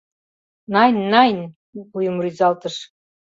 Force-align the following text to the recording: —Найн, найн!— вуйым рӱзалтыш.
—Найн, 0.73 0.97
найн!— 1.13 1.37
вуйым 1.91 2.17
рӱзалтыш. 2.23 2.75